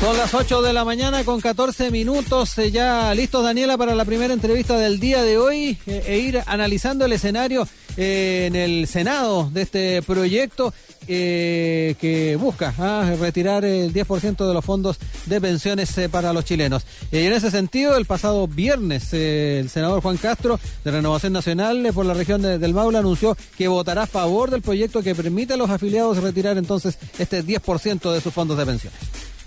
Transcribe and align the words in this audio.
Son 0.00 0.16
las 0.16 0.32
8 0.32 0.62
de 0.62 0.72
la 0.72 0.86
mañana 0.86 1.24
con 1.24 1.42
14 1.42 1.90
minutos. 1.90 2.56
Eh, 2.56 2.70
ya 2.70 3.14
listos, 3.14 3.44
Daniela, 3.44 3.76
para 3.76 3.94
la 3.94 4.06
primera 4.06 4.32
entrevista 4.32 4.78
del 4.78 4.98
día 4.98 5.22
de 5.22 5.36
hoy 5.36 5.76
eh, 5.86 6.02
e 6.06 6.18
ir 6.20 6.42
analizando 6.46 7.04
el 7.04 7.12
escenario 7.12 7.68
eh, 7.98 8.46
en 8.46 8.56
el 8.56 8.86
Senado 8.86 9.50
de 9.52 9.60
este 9.60 10.00
proyecto 10.00 10.72
que 11.06 12.38
busca 12.38 12.72
ah, 12.78 13.14
retirar 13.18 13.64
el 13.64 13.92
10% 13.92 14.46
de 14.46 14.54
los 14.54 14.64
fondos 14.64 14.96
de 15.26 15.40
pensiones 15.40 15.92
para 16.08 16.32
los 16.32 16.44
chilenos. 16.44 16.86
y 17.10 17.18
en 17.18 17.32
ese 17.32 17.50
sentido, 17.50 17.96
el 17.96 18.04
pasado 18.04 18.46
viernes, 18.46 19.12
el 19.12 19.68
senador 19.70 20.02
Juan 20.02 20.18
Castro 20.18 20.60
de 20.84 20.90
Renovación 20.92 21.32
Nacional 21.32 21.90
por 21.92 22.06
la 22.06 22.14
región 22.14 22.42
del 22.42 22.74
Maule 22.74 22.98
anunció 22.98 23.36
que 23.58 23.66
votará 23.66 24.04
a 24.04 24.06
favor 24.06 24.52
del 24.52 24.62
proyecto 24.62 25.02
que 25.02 25.16
permite 25.16 25.54
a 25.54 25.56
los 25.56 25.68
afiliados 25.68 26.18
retirar 26.18 26.56
entonces 26.58 26.96
este 27.18 27.44
10% 27.44 28.12
de 28.12 28.20
sus 28.20 28.32
fondos 28.32 28.56
de 28.56 28.66
pensiones. 28.66 29.00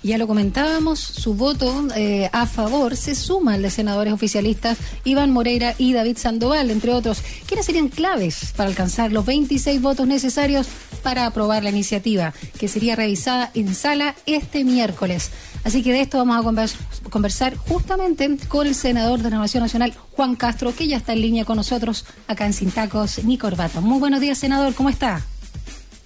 Ya 0.04 0.18
lo 0.18 0.28
comentábamos, 0.28 1.00
su 1.00 1.34
voto 1.34 1.88
eh, 1.96 2.30
a 2.34 2.46
favor 2.46 2.98
se 2.98 3.16
suma 3.16 3.54
al 3.54 3.62
de 3.62 3.70
senadores 3.70 4.12
oficialistas 4.12 4.78
Iván 5.06 5.32
Moreira 5.32 5.76
y 5.78 5.94
David 5.94 6.18
Sandoval, 6.18 6.72
entre 6.72 6.92
otros, 6.92 7.22
quienes 7.48 7.66
serían 7.66 7.88
claves 7.88 8.52
para 8.58 8.68
alcanzar 8.68 9.14
los 9.14 9.26
26 9.26 9.82
votos 9.82 10.06
necesarios 10.06 10.68
para 11.04 11.26
aprobar 11.26 11.64
la 11.64 11.70
iniciativa, 11.70 12.34
que 12.60 12.68
sería 12.68 12.98
revisada 12.98 13.50
en 13.54 13.74
sala 13.74 14.14
este 14.26 14.66
miércoles. 14.66 15.32
Así 15.64 15.82
que 15.82 15.94
de 15.94 16.02
esto 16.02 16.18
vamos 16.18 16.76
a 17.06 17.10
conversar 17.10 17.56
justamente 17.56 18.38
con 18.50 18.68
el 18.68 18.76
senador 18.76 19.22
de 19.22 19.30
Renovación 19.30 19.64
Nacional, 19.64 19.94
Juan 20.12 20.36
Castro, 20.36 20.76
que 20.76 20.88
ya 20.88 20.98
está 20.98 21.14
en 21.14 21.22
línea 21.22 21.46
con 21.46 21.56
nosotros 21.56 22.06
acá 22.28 22.46
en 22.46 22.52
Sintacos 22.52 23.24
ni 23.24 23.38
Corbata. 23.38 23.80
Muy 23.80 24.00
buenos 24.00 24.20
días, 24.20 24.38
senador, 24.38 24.74
¿cómo 24.74 24.90
está? 24.90 25.24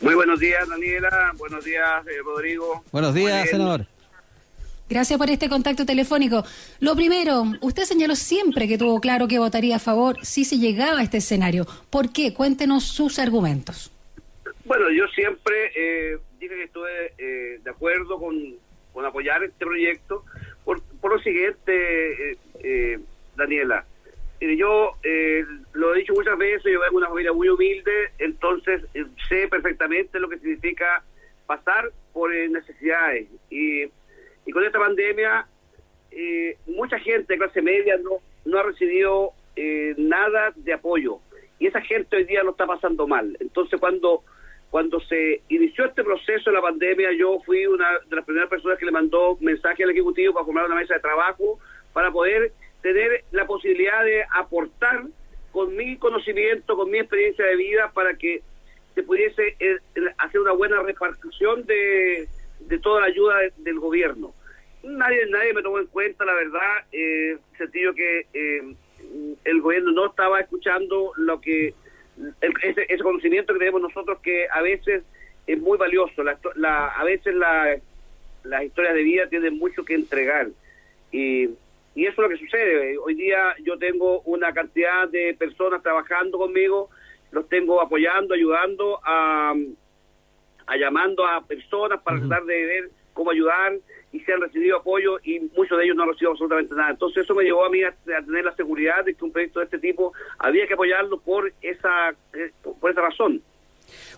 Muy 0.01 0.13
buenos 0.13 0.39
días, 0.39 0.67
Daniela. 0.69 1.33
Buenos 1.37 1.65
días, 1.65 2.05
eh, 2.07 2.21
Rodrigo. 2.23 2.83
Buenos 2.91 3.13
días, 3.13 3.49
senador. 3.49 3.85
Gracias 4.89 5.19
por 5.19 5.29
este 5.29 5.49
contacto 5.49 5.85
telefónico. 5.85 6.43
Lo 6.79 6.95
primero, 6.95 7.43
usted 7.61 7.83
señaló 7.83 8.15
siempre 8.15 8.67
que 8.67 8.77
tuvo 8.77 9.01
claro 9.01 9.27
que 9.27 9.39
votaría 9.39 9.75
a 9.77 9.79
favor 9.79 10.23
si 10.23 10.45
se 10.45 10.59
llegaba 10.59 10.99
a 10.99 11.03
este 11.03 11.17
escenario. 11.17 11.65
¿Por 11.89 12.13
qué? 12.13 12.33
Cuéntenos 12.33 12.83
sus 12.85 13.19
argumentos. 13.19 13.91
Bueno, 14.65 14.89
yo 14.91 15.07
siempre 15.07 15.71
eh, 15.75 16.17
dije 16.39 16.55
que 16.55 16.63
estuve 16.63 17.13
eh, 17.17 17.59
de 17.63 17.69
acuerdo 17.69 18.19
con, 18.19 18.35
apoyar 19.05 19.43
este 19.43 19.65
proyecto 19.65 20.23
por, 20.63 20.81
por 21.01 21.15
lo 21.15 21.19
siguiente, 21.21 22.37
eh, 22.63 22.99
Daniela 23.35 23.85
yo 24.39 24.93
eh, 25.03 25.45
lo 25.73 25.93
he 25.93 25.99
dicho 25.99 26.13
muchas 26.13 26.37
veces, 26.37 26.63
yo 26.65 26.79
vengo 26.79 26.91
de 26.91 26.97
una 26.97 27.09
familia 27.09 27.33
muy 27.33 27.49
humilde, 27.49 28.11
entonces 28.19 28.83
eh, 28.93 29.05
sé 29.27 29.47
perfectamente 29.47 30.19
lo 30.19 30.29
que 30.29 30.37
significa 30.37 31.03
pasar 31.45 31.91
por 32.13 32.33
eh, 32.33 32.47
necesidades. 32.49 33.27
Y, 33.49 33.83
y 34.45 34.51
con 34.51 34.63
esta 34.63 34.79
pandemia, 34.79 35.47
mucha 36.67 36.97
gente 36.99 37.33
de 37.33 37.37
clase 37.37 37.61
media 37.61 37.97
no, 37.97 38.21
no 38.45 38.59
ha 38.59 38.63
recibido 38.63 39.33
nada 39.97 40.51
de 40.55 40.73
apoyo. 40.73 41.19
Y 41.59 41.67
esa 41.67 41.81
gente 41.81 42.15
hoy 42.15 42.23
día 42.25 42.43
lo 42.43 42.51
está 42.51 42.65
pasando 42.65 43.07
mal. 43.07 43.35
Entonces, 43.39 43.79
cuando, 43.79 44.23
cuando 44.69 44.99
se 45.01 45.41
inició 45.49 45.85
este 45.85 46.03
proceso 46.03 46.49
de 46.49 46.55
la 46.55 46.61
pandemia, 46.61 47.11
yo 47.13 47.39
fui 47.45 47.65
una 47.65 47.87
de 48.07 48.15
las 48.15 48.25
primeras 48.25 48.49
personas 48.49 48.77
que 48.77 48.85
le 48.85 48.91
mandó 48.91 49.37
mensaje 49.41 49.83
al 49.83 49.89
Ejecutivo 49.89 50.33
para 50.33 50.45
formar 50.45 50.65
una 50.65 50.75
mesa 50.75 50.93
de 50.93 50.99
trabajo 50.99 51.59
para 51.93 52.11
poder 52.11 52.51
tener 52.81 53.23
la 53.31 53.45
posibilidad 53.45 54.03
de 54.03 54.23
aportar 54.33 55.05
con 55.51 55.75
mi 55.75 55.97
conocimiento, 55.97 56.75
con 56.75 56.89
mi 56.89 56.99
experiencia 56.99 57.45
de 57.45 57.55
vida, 57.55 57.91
para 57.93 58.13
que 58.15 58.41
se 58.95 59.03
pudiese 59.03 59.55
eh, 59.59 59.77
hacer 60.17 60.41
una 60.41 60.51
buena 60.51 60.81
repartición 60.81 61.65
de, 61.65 62.27
de 62.59 62.79
toda 62.79 63.01
la 63.01 63.07
ayuda 63.07 63.35
del 63.57 63.79
gobierno. 63.79 64.33
Nadie 64.83 65.25
nadie 65.27 65.53
me 65.53 65.61
tomó 65.61 65.79
en 65.79 65.87
cuenta, 65.87 66.25
la 66.25 66.33
verdad, 66.33 66.85
eh, 66.91 67.37
sentido 67.57 67.93
que 67.93 68.25
eh, 68.33 68.75
el 69.43 69.61
gobierno 69.61 69.91
no 69.91 70.07
estaba 70.07 70.39
escuchando 70.39 71.11
lo 71.17 71.41
que 71.41 71.73
ese, 72.41 72.85
ese, 72.89 73.03
conocimiento 73.03 73.53
que 73.53 73.59
tenemos 73.59 73.81
nosotros 73.81 74.19
que 74.21 74.47
a 74.51 74.61
veces 74.61 75.03
es 75.45 75.61
muy 75.61 75.77
valioso. 75.77 76.23
La, 76.23 76.87
a 76.87 77.03
veces 77.03 77.35
la, 77.35 77.77
las 78.43 78.63
historias 78.63 78.93
de 78.93 79.03
vida 79.03 79.27
tienen 79.27 79.57
mucho 79.57 79.83
que 79.85 79.95
entregar. 79.95 80.47
Y 81.11 81.49
y 81.97 82.05
eso 82.05 82.11
es 82.11 82.17
lo 82.17 82.29
que 82.29 82.37
sucede. 82.37 82.95
Hoy 82.99 83.15
día 83.15 83.55
yo 83.63 83.75
tengo 83.79 84.21
una 84.21 84.53
cantidad 84.53 85.09
de 85.09 85.33
personas 85.33 85.81
trabajando 85.81 86.37
conmigo, 86.37 86.91
los 87.31 87.49
tengo 87.49 87.81
apoyando, 87.81 88.35
ayudando, 88.35 88.99
a, 89.03 89.55
a 90.67 90.77
llamando 90.77 91.25
a 91.25 91.43
personas 91.43 91.99
para 92.03 92.19
tratar 92.19 92.45
de 92.45 92.65
ver 92.67 92.89
cómo 93.13 93.31
ayudar 93.31 93.73
y 94.11 94.19
se 94.19 94.31
han 94.31 94.41
recibido 94.41 94.77
apoyo 94.77 95.17
y 95.23 95.39
muchos 95.39 95.75
de 95.75 95.85
ellos 95.85 95.95
no 95.95 96.03
han 96.03 96.09
recibido 96.09 96.33
absolutamente 96.33 96.75
nada. 96.75 96.91
Entonces 96.91 97.23
eso 97.23 97.33
me 97.33 97.43
llevó 97.43 97.65
a 97.65 97.69
mí 97.71 97.81
a, 97.81 97.91
tener 98.05 98.45
la 98.45 98.55
seguridad 98.55 99.03
de 99.03 99.15
que 99.15 99.25
un 99.25 99.31
proyecto 99.31 99.57
de 99.57 99.65
este 99.65 99.79
tipo 99.79 100.13
había 100.37 100.67
que 100.67 100.75
apoyarlo 100.75 101.19
por 101.19 101.51
esa, 101.63 102.11
eh, 102.11 102.51
por 102.79 102.91
esa 102.91 103.01
razón. 103.01 103.41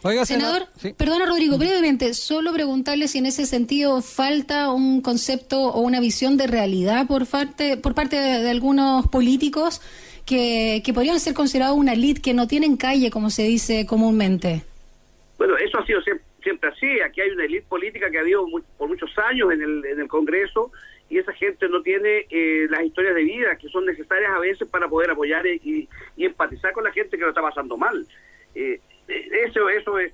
Oiga, 0.01 0.25
senador, 0.25 0.63
perdona 0.97 1.25
Rodrigo, 1.25 1.57
brevemente, 1.57 2.13
solo 2.13 2.53
preguntarle 2.53 3.09
si 3.09 3.17
en 3.17 3.25
ese 3.25 3.45
sentido 3.45 4.01
falta 4.01 4.71
un 4.71 5.01
concepto 5.01 5.59
o 5.59 5.81
una 5.81 5.99
visión 5.99 6.37
de 6.37 6.47
realidad 6.47 7.05
por 7.05 7.27
parte, 7.27 7.75
por 7.75 7.93
parte 7.93 8.15
de, 8.15 8.49
algunos 8.49 9.07
políticos 9.07 9.81
que, 10.25 10.81
que, 10.85 10.93
podrían 10.93 11.19
ser 11.19 11.33
considerados 11.33 11.77
una 11.77 11.93
elite 11.93 12.21
que 12.21 12.33
no 12.33 12.47
tienen 12.47 12.77
calle, 12.77 13.11
como 13.11 13.29
se 13.29 13.43
dice 13.43 13.85
comúnmente. 13.85 14.63
Bueno, 15.37 15.57
eso 15.57 15.77
ha 15.77 15.85
sido 15.85 15.99
siempre, 16.01 16.69
así. 16.69 17.01
Aquí 17.01 17.19
hay 17.19 17.31
una 17.31 17.43
elite 17.43 17.65
política 17.67 18.09
que 18.09 18.19
ha 18.19 18.21
habido 18.21 18.45
por 18.77 18.87
muchos 18.87 19.11
años 19.17 19.51
en 19.51 19.61
el, 19.61 19.85
en 19.85 19.99
el 19.99 20.07
Congreso 20.07 20.71
y 21.09 21.17
esa 21.17 21.33
gente 21.33 21.67
no 21.67 21.81
tiene 21.81 22.25
eh, 22.29 22.67
las 22.69 22.85
historias 22.85 23.15
de 23.15 23.23
vida 23.23 23.57
que 23.57 23.67
son 23.67 23.85
necesarias 23.85 24.31
a 24.31 24.39
veces 24.39 24.67
para 24.69 24.87
poder 24.87 25.11
apoyar 25.11 25.45
y, 25.45 25.89
y 26.15 26.25
empatizar 26.25 26.71
con 26.71 26.85
la 26.85 26.91
gente 26.91 27.17
que 27.17 27.23
lo 27.23 27.29
está 27.29 27.41
pasando 27.41 27.75
mal. 27.75 28.05
Eh, 28.55 28.79
eso, 29.09 29.69
eso 29.69 29.99
es, 29.99 30.13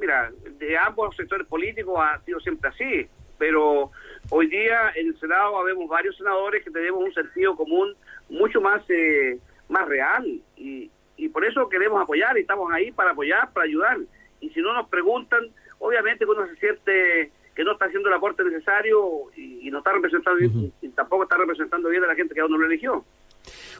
mira, 0.00 0.32
de 0.58 0.78
ambos 0.78 1.14
sectores 1.16 1.46
políticos 1.46 1.98
ha 1.98 2.20
sido 2.24 2.40
siempre 2.40 2.70
así, 2.70 3.06
pero 3.38 3.90
hoy 4.30 4.46
día 4.46 4.92
en 4.94 5.08
el 5.08 5.20
Senado 5.20 5.58
habemos 5.58 5.88
varios 5.88 6.16
senadores 6.16 6.64
que 6.64 6.70
tenemos 6.70 7.02
un 7.02 7.12
sentido 7.12 7.56
común 7.56 7.94
mucho 8.28 8.60
más, 8.60 8.82
eh, 8.88 9.38
más 9.68 9.86
real 9.88 10.26
y, 10.56 10.90
y 11.16 11.28
por 11.28 11.44
eso 11.44 11.68
queremos 11.68 12.00
apoyar 12.02 12.36
y 12.36 12.42
estamos 12.42 12.72
ahí 12.72 12.90
para 12.92 13.10
apoyar, 13.10 13.52
para 13.52 13.66
ayudar. 13.66 13.98
Y 14.40 14.50
si 14.50 14.60
no 14.60 14.72
nos 14.74 14.88
preguntan, 14.88 15.50
obviamente 15.78 16.24
uno 16.24 16.46
se 16.46 16.56
siente 16.56 17.32
que 17.54 17.64
no 17.64 17.72
está 17.72 17.86
haciendo 17.86 18.08
el 18.08 18.14
aporte 18.14 18.44
necesario 18.44 19.30
y, 19.36 19.70
no 19.70 19.78
está 19.78 19.92
representando 19.92 20.38
y 20.80 20.88
tampoco 20.90 21.22
está 21.24 21.36
representando 21.36 21.88
bien 21.88 22.04
a 22.04 22.06
la 22.06 22.14
gente 22.14 22.34
que 22.34 22.40
a 22.40 22.46
uno 22.46 22.58
lo 22.58 22.66
eligió. 22.66 23.04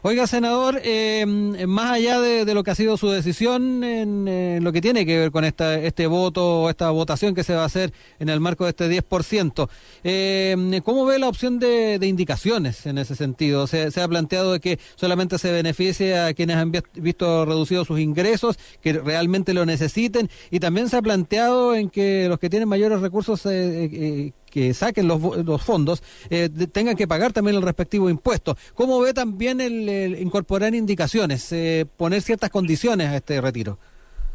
Oiga, 0.04 0.26
senador, 0.26 0.80
eh, 0.82 1.24
más 1.26 1.92
allá 1.92 2.20
de, 2.20 2.54
lo 2.54 2.64
que 2.64 2.72
ha 2.72 2.74
sido 2.74 2.96
su 2.96 3.08
decisión 3.08 3.84
en 3.84 4.64
lo 4.64 4.72
que 4.72 4.80
tiene 4.80 5.06
que 5.06 5.16
ver 5.16 5.30
con 5.30 5.44
esta, 5.44 5.78
este 5.78 6.08
voto, 6.08 6.68
esta 6.68 6.90
votación 6.90 7.36
que 7.36 7.44
se 7.44 7.54
va 7.54 7.62
a 7.62 7.66
hacer 7.66 7.92
en 8.18 8.28
el 8.28 8.40
marco 8.40 8.64
de 8.64 8.70
este 8.70 8.90
10%, 8.90 9.68
eh, 10.02 10.80
¿cómo 10.84 11.04
ve 11.04 11.20
la 11.20 11.28
opción 11.28 11.60
de, 11.60 12.00
indicaciones 12.02 12.84
en 12.86 12.98
ese 12.98 13.14
sentido? 13.14 13.68
Se, 13.68 13.92
ha 14.00 14.08
planteado 14.08 14.58
que 14.58 14.80
solamente 14.96 15.38
se 15.38 15.52
beneficie 15.52 16.18
a 16.18 16.34
quienes 16.34 16.56
han 16.56 16.72
visto 16.94 17.44
reducidos 17.44 17.86
sus 17.86 18.00
ingresos, 18.00 18.58
que 18.80 18.94
realmente 18.94 19.54
lo 19.54 19.64
necesiten, 19.66 20.28
y 20.50 20.58
también 20.58 20.88
se 20.88 20.96
ha 20.96 21.02
planteado 21.02 21.76
en 21.76 21.90
que 21.90 22.26
los 22.28 22.40
que 22.40 22.50
tienen 22.50 22.68
mayores 22.68 23.00
recursos 23.00 23.46
eh, 23.46 23.84
eh 23.84 24.32
que 24.52 24.74
saquen 24.74 25.08
los, 25.08 25.20
los 25.44 25.64
fondos 25.64 26.02
eh, 26.30 26.48
tengan 26.72 26.94
que 26.94 27.08
pagar 27.08 27.32
también 27.32 27.56
el 27.56 27.62
respectivo 27.62 28.10
impuesto. 28.10 28.54
¿Cómo 28.74 29.00
ve 29.00 29.14
también 29.14 29.60
el, 29.60 30.20
incorporar 30.20 30.74
indicaciones, 30.74 31.50
eh, 31.52 31.86
poner 31.96 32.20
ciertas 32.20 32.50
condiciones 32.50 33.08
a 33.08 33.16
este 33.16 33.40
retiro? 33.40 33.78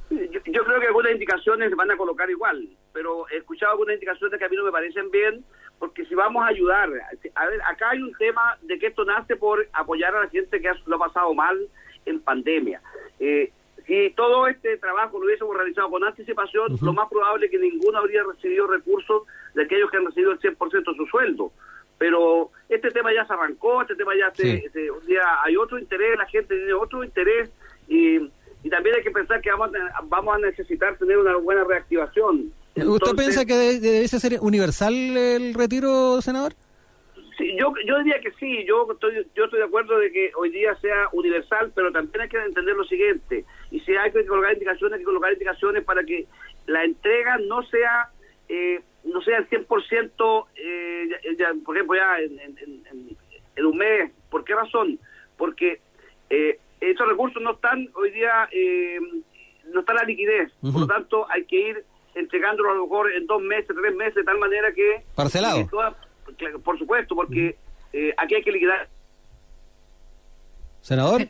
Yo, 0.10 0.64
creo 0.64 0.80
que 0.80 0.88
algunas 0.88 1.12
indicaciones 1.12 1.76
van 1.76 1.92
a 1.92 1.98
colocar 1.98 2.30
igual, 2.30 2.68
pero 2.94 3.30
he 3.30 3.38
escuchado 3.38 3.74
algunas 3.74 3.96
indicaciones 3.96 4.40
que 4.40 4.46
a 4.46 4.50
mí 4.50 4.56
no 4.56 4.64
me 4.64 4.72
parecen 4.72 5.12
bien, 5.12 5.44
porque 5.78 6.06
si 6.06 6.16
vamos 6.16 6.44
a 6.44 6.48
ayudar, 6.48 6.90
a 7.36 7.46
ver, 7.46 7.62
acá 7.70 7.92
hay 7.92 8.02
un 8.02 8.14
tema 8.14 8.58
de 8.64 8.80
que 8.80 8.88
esto 8.88 9.06
nace 9.06 9.36
por 9.36 9.68
apoyar 9.74 10.16
a 10.16 10.22
la 10.22 10.30
gente 10.30 10.60
que 10.60 10.70
lo 10.88 10.96
ha 10.96 11.08
pasado 11.08 11.34
mal 11.34 11.58
en 12.06 12.20
pandemia. 12.22 12.82
Eh, 13.20 13.52
si 13.88 14.12
todo 14.16 14.48
este 14.48 14.78
trabajo 14.78 15.18
lo 15.18 15.26
hubiésemos 15.26 15.56
realizado 15.56 15.90
con 15.90 16.04
anticipación, 16.04 16.78
lo 16.82 16.94
más 16.94 17.10
probable 17.10 17.46
es 17.46 17.52
que 17.52 17.58
ninguno 17.58 18.00
habría 18.00 18.22
recibido 18.24 18.68
recursos 18.68 19.24
de 19.54 19.64
aquellos 19.64 19.90
que 19.90 19.98
han 19.98 20.06
recibido 20.06 20.34
el 20.34 20.40
100% 20.40 20.72
de 20.72 20.98
su 20.98 21.06
sueldo. 21.06 21.52
Pero 21.98 22.52
este 22.68 22.92
tema 22.92 23.14
ya 23.14 23.26
se 23.26 23.34
arrancó, 23.34 23.82
este 23.82 23.96
tema 23.96 24.12
ya 24.16 24.30
se, 24.36 24.70
ya 25.08 25.42
hay 25.44 25.56
otro 25.56 25.80
interés, 25.80 26.18
la 26.18 26.26
gente 26.26 26.56
tiene 26.56 26.74
otro 26.74 27.04
interés 27.04 27.50
y, 27.88 28.18
y 28.18 28.70
también 28.70 28.98
hay 28.98 29.04
que 29.04 29.12
pensar 29.12 29.42
que 29.42 29.50
vamos 29.52 29.72
a, 29.74 30.02
vamos 30.04 30.36
a 30.36 30.40
necesitar 30.40 30.98
tener 30.98 31.18
una 31.18 31.38
buena 31.38 31.64
reactivación. 31.64 32.52
¿Usted 32.76 33.16
piensa 33.16 33.46
que 33.46 33.80
debe 33.80 34.08
ser 34.08 34.38
universal 34.42 34.94
el 34.94 35.54
retiro, 35.54 36.22
senador? 36.22 36.54
Sí, 37.38 37.56
yo, 37.58 37.72
yo 37.86 37.98
diría 38.00 38.20
que 38.20 38.32
sí, 38.40 38.66
yo 38.68 38.88
estoy, 38.92 39.26
yo 39.36 39.46
estoy 39.46 39.60
de 39.60 39.66
acuerdo 39.66 39.98
de 40.00 40.12
que 40.12 40.32
hoy 40.36 40.50
día 40.50 40.76
sea 40.82 41.08
universal, 41.12 41.72
pero 41.74 41.92
también 41.92 42.22
hay 42.22 42.30
que 42.30 42.38
entender 42.38 42.76
lo 42.76 42.84
siguiente, 42.84 43.46
si 43.88 43.96
hay 43.96 44.12
que 44.12 44.26
colocar 44.26 44.54
indicaciones, 44.54 44.94
hay 44.94 45.00
que 45.00 45.06
colocar 45.06 45.34
indicaciones 45.34 45.84
para 45.84 46.04
que 46.04 46.28
la 46.68 46.84
entrega 46.84 47.38
no 47.40 47.64
sea 47.64 48.12
eh, 48.50 48.82
no 49.06 49.22
sea 49.22 49.38
el 49.38 49.50
100% 49.50 50.46
eh, 50.56 51.10
ya, 51.40 51.54
por 51.66 51.76
ejemplo, 51.76 51.98
ya 51.98 52.20
en, 52.20 53.66
un 53.66 53.78
mes. 53.78 54.12
¿Por 54.30 54.44
qué 54.44 54.54
razón? 54.54 55.00
Porque 55.38 55.80
eh, 56.30 56.60
estos 56.82 57.08
recursos 57.08 57.42
no 57.42 57.54
están 57.54 57.90
hoy 57.96 58.12
día, 58.12 58.50
eh, 58.52 59.00
no 59.72 59.80
está 59.80 59.94
la 59.94 60.04
liquidez. 60.04 60.52
Por 60.62 60.82
lo 60.82 60.88
tanto, 60.88 61.26
hay 61.32 61.46
que 61.46 61.70
ir 61.70 61.86
entregándolo 62.16 62.72
a 62.72 62.76
lo 62.76 62.84
mejor 62.84 63.14
en 63.14 63.26
dos 63.28 63.42
meses, 63.42 63.68
tres 63.68 63.96
meses, 63.96 64.16
de 64.16 64.24
tal 64.24 64.38
manera 64.38 64.74
que... 64.74 65.04
Parcelado. 65.16 65.68
por 66.64 66.78
supuesto, 66.78 67.16
porque 67.16 67.56
eh, 67.94 68.14
aquí 68.18 68.36
hay 68.36 68.44
que 68.44 68.52
liquidar. 68.52 68.90
Senador. 70.82 71.28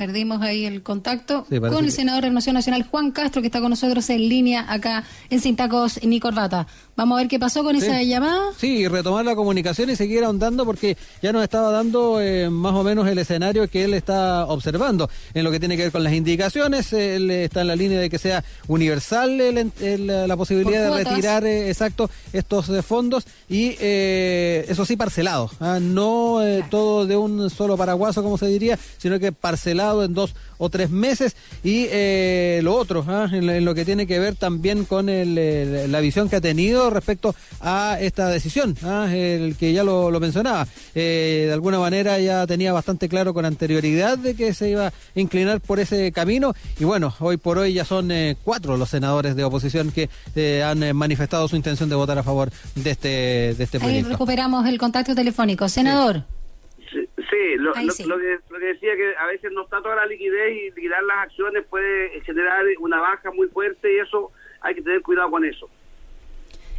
Perdimos 0.00 0.40
ahí 0.40 0.64
el 0.64 0.82
contacto 0.82 1.44
con 1.44 1.84
el 1.84 1.92
senador 1.92 2.22
de 2.22 2.28
Renovación 2.28 2.54
Nacional, 2.54 2.86
Juan 2.90 3.10
Castro, 3.10 3.42
que 3.42 3.48
está 3.48 3.60
con 3.60 3.68
nosotros 3.68 4.08
en 4.08 4.30
línea 4.30 4.64
acá 4.66 5.04
en 5.28 5.40
Sintacos 5.40 6.00
ni 6.02 6.20
Corbata. 6.20 6.66
Vamos 6.96 7.16
a 7.16 7.20
ver 7.20 7.28
qué 7.28 7.38
pasó 7.38 7.62
con 7.62 7.76
esa 7.76 8.02
llamada. 8.02 8.40
Sí, 8.56 8.88
retomar 8.88 9.26
la 9.26 9.34
comunicación 9.34 9.90
y 9.90 9.96
seguir 9.96 10.24
ahondando 10.24 10.64
porque 10.64 10.96
ya 11.22 11.32
nos 11.32 11.42
estaba 11.42 11.70
dando 11.70 12.18
eh, 12.20 12.48
más 12.48 12.72
o 12.72 12.82
menos 12.82 13.08
el 13.08 13.18
escenario 13.18 13.68
que 13.68 13.84
él 13.84 13.92
está 13.92 14.46
observando 14.46 15.10
en 15.34 15.44
lo 15.44 15.50
que 15.50 15.60
tiene 15.60 15.76
que 15.76 15.82
ver 15.82 15.92
con 15.92 16.02
las 16.02 16.14
indicaciones. 16.14 16.94
Él 16.94 17.30
está 17.30 17.60
en 17.60 17.66
la 17.66 17.76
línea 17.76 18.00
de 18.00 18.08
que 18.08 18.18
sea 18.18 18.42
universal 18.68 19.36
la 19.36 20.36
posibilidad 20.38 20.96
de 20.96 21.04
retirar 21.04 21.44
eh, 21.44 21.68
exacto 21.68 22.08
estos 22.32 22.70
eh, 22.70 22.82
fondos 22.82 23.26
y 23.50 23.76
eso 23.80 24.86
sí 24.86 24.96
parcelado, 24.96 25.50
¿ah? 25.60 25.78
no 25.80 26.38
todo 26.70 27.06
de 27.06 27.16
un 27.16 27.50
solo 27.50 27.76
paraguaso 27.76 28.22
como 28.22 28.38
se 28.38 28.46
diría, 28.46 28.78
sino 28.98 29.18
que 29.18 29.32
parcelado 29.32 29.89
en 30.04 30.14
dos 30.14 30.34
o 30.58 30.68
tres 30.68 30.90
meses. 30.90 31.34
Y 31.64 31.86
eh, 31.90 32.60
lo 32.62 32.76
otro, 32.76 33.04
¿ah? 33.08 33.28
en, 33.32 33.64
lo 33.64 33.74
que 33.74 33.84
tiene 33.84 34.06
que 34.06 34.18
ver 34.18 34.36
también 34.36 34.84
con 34.84 35.06
la 35.06 36.00
visión 36.00 36.28
que 36.28 36.36
ha 36.36 36.40
tenido 36.40 36.90
respecto 36.90 37.34
a 37.60 37.98
esta 38.00 38.28
decisión, 38.28 38.76
¿ah? 38.84 39.08
el 39.12 39.56
que 39.56 39.72
ya 39.72 39.82
lo, 39.82 40.20
mencionaba. 40.20 40.68
Eh, 40.94 41.44
de 41.46 41.52
alguna 41.52 41.78
manera 41.78 42.18
ya 42.18 42.46
tenía 42.46 42.72
bastante 42.72 43.08
claro 43.08 43.32
con 43.32 43.44
anterioridad 43.44 44.18
de 44.18 44.34
que 44.34 44.52
se 44.52 44.70
iba 44.70 44.88
a 44.88 44.92
inclinar 45.14 45.60
por 45.60 45.80
ese 45.80 46.12
camino. 46.12 46.54
Y 46.78 46.84
bueno, 46.84 47.14
hoy 47.20 47.38
por 47.38 47.58
hoy 47.58 47.72
ya 47.72 47.84
son 47.84 48.10
eh, 48.10 48.36
cuatro 48.44 48.76
los 48.76 48.90
senadores 48.90 49.34
de 49.34 49.44
oposición 49.44 49.92
que 49.92 50.10
han 50.62 50.96
manifestado 50.96 51.48
su 51.48 51.56
intención 51.56 51.88
de 51.88 51.96
votar 51.96 52.18
a 52.18 52.22
favor 52.22 52.50
de 52.74 52.90
este, 52.90 53.08
de 53.08 53.64
este 53.64 53.78
proyecto. 53.78 54.06
Ahí 54.06 54.12
recuperamos 54.12 54.66
el 54.66 54.78
contacto 54.78 55.14
telefónico. 55.14 55.68
Senador. 55.68 56.16
Sí, 56.16 56.39
lo, 57.58 57.72
que, 57.72 58.06
lo, 58.06 58.18
que, 58.18 58.66
decía 58.66 58.96
que 58.96 59.14
a 59.16 59.26
veces 59.26 59.52
no 59.52 59.64
está 59.64 59.82
toda 59.82 59.96
la 59.96 60.06
liquidez 60.06 60.52
y 60.52 60.70
liquidar 60.70 61.02
las 61.02 61.18
acciones 61.18 61.64
puede 61.66 62.20
generar 62.22 62.64
una 62.78 63.00
baja 63.00 63.30
muy 63.30 63.48
fuerte 63.48 63.92
y 63.92 63.98
eso 63.98 64.32
hay 64.60 64.74
que 64.74 64.82
tener 64.82 65.02
cuidado 65.02 65.30
con 65.30 65.44
eso. 65.44 65.68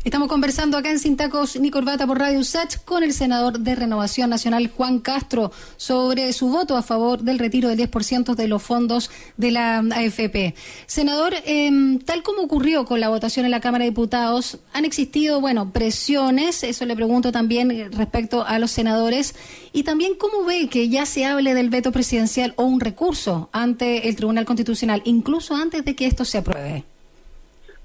Estamos 0.03 0.29
conversando 0.29 0.77
acá 0.77 0.89
en 0.89 0.97
Sintacos 0.97 1.59
ni 1.59 1.69
Corbata 1.69 2.07
por 2.07 2.17
Radio 2.17 2.43
Sach 2.43 2.83
con 2.85 3.03
el 3.03 3.13
senador 3.13 3.59
de 3.59 3.75
Renovación 3.75 4.31
Nacional, 4.31 4.71
Juan 4.75 4.97
Castro, 4.97 5.51
sobre 5.77 6.33
su 6.33 6.49
voto 6.49 6.75
a 6.75 6.81
favor 6.81 7.19
del 7.19 7.37
retiro 7.37 7.69
del 7.69 7.77
10% 7.77 8.33
de 8.33 8.47
los 8.47 8.63
fondos 8.63 9.11
de 9.37 9.51
la 9.51 9.77
AFP. 9.77 10.55
Senador, 10.87 11.35
em, 11.45 11.99
tal 11.99 12.23
como 12.23 12.41
ocurrió 12.41 12.83
con 12.85 12.99
la 12.99 13.09
votación 13.09 13.45
en 13.45 13.51
la 13.51 13.59
Cámara 13.59 13.83
de 13.83 13.91
Diputados, 13.91 14.57
han 14.73 14.85
existido, 14.85 15.39
bueno, 15.39 15.71
presiones, 15.71 16.63
eso 16.63 16.83
le 16.87 16.95
pregunto 16.95 17.31
también 17.31 17.91
respecto 17.91 18.43
a 18.43 18.57
los 18.57 18.71
senadores, 18.71 19.35
y 19.71 19.83
también 19.83 20.15
cómo 20.15 20.45
ve 20.45 20.67
que 20.67 20.89
ya 20.89 21.05
se 21.05 21.25
hable 21.25 21.53
del 21.53 21.69
veto 21.69 21.91
presidencial 21.91 22.55
o 22.55 22.63
un 22.63 22.79
recurso 22.79 23.49
ante 23.51 24.09
el 24.09 24.15
Tribunal 24.15 24.45
Constitucional, 24.45 25.03
incluso 25.05 25.55
antes 25.55 25.85
de 25.85 25.95
que 25.95 26.07
esto 26.07 26.25
se 26.25 26.39
apruebe. 26.39 26.85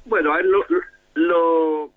Bueno, 0.06 0.40
lo 0.40 0.64
lo 1.16 1.90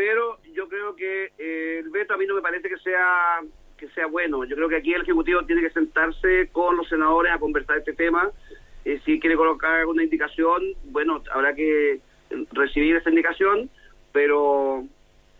primero, 0.00 0.38
yo 0.54 0.66
creo 0.66 0.96
que 0.96 1.30
eh, 1.36 1.80
el 1.80 1.90
veto 1.90 2.14
a 2.14 2.16
mí 2.16 2.24
no 2.24 2.34
me 2.34 2.40
parece 2.40 2.70
que 2.70 2.78
sea 2.78 3.40
que 3.76 3.86
sea 3.90 4.06
bueno. 4.06 4.44
Yo 4.44 4.56
creo 4.56 4.68
que 4.70 4.76
aquí 4.76 4.94
el 4.94 5.02
Ejecutivo 5.02 5.44
tiene 5.44 5.60
que 5.60 5.70
sentarse 5.70 6.48
con 6.52 6.78
los 6.78 6.88
senadores 6.88 7.30
a 7.30 7.38
conversar 7.38 7.76
este 7.76 7.92
tema. 7.92 8.30
Eh, 8.86 8.98
si 9.04 9.20
quiere 9.20 9.36
colocar 9.36 9.84
una 9.84 10.02
indicación, 10.02 10.72
bueno, 10.84 11.22
habrá 11.30 11.54
que 11.54 12.00
recibir 12.52 12.96
esa 12.96 13.10
indicación, 13.10 13.68
pero 14.10 14.84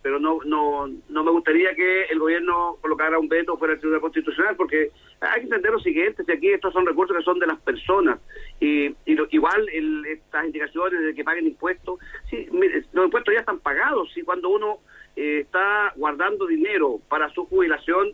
pero 0.03 0.19
no, 0.19 0.39
no, 0.45 0.89
no 1.09 1.25
me 1.25 1.31
gustaría 1.31 1.75
que 1.75 2.05
el 2.05 2.19
gobierno 2.19 2.77
colocara 2.81 3.19
un 3.19 3.29
veto 3.29 3.57
fuera 3.57 3.73
del 3.73 3.81
Tribunal 3.81 4.01
Constitucional, 4.01 4.57
porque 4.57 4.91
hay 5.21 5.41
que 5.41 5.45
entender 5.45 5.73
lo 5.73 5.81
siguiente, 5.81 6.25
si 6.25 6.33
aquí 6.33 6.49
estos 6.49 6.73
son 6.73 6.87
recursos 6.87 7.17
que 7.17 7.23
son 7.23 7.39
de 7.39 7.47
las 7.47 7.61
personas, 7.61 8.19
y, 8.61 8.87
y 8.87 9.19
igual 9.31 9.69
estas 10.07 10.47
indicaciones 10.47 11.03
de 11.03 11.15
que 11.15 11.25
paguen 11.25 11.47
impuestos, 11.47 11.99
sí, 12.29 12.47
los 12.93 13.05
impuestos 13.05 13.35
ya 13.35 13.41
están 13.41 13.59
pagados, 13.59 14.17
y 14.17 14.23
cuando 14.23 14.49
uno 14.49 14.79
eh, 15.17 15.41
está 15.41 15.93
guardando 15.97 16.47
dinero 16.47 17.01
para 17.09 17.29
su 17.31 17.45
jubilación, 17.47 18.13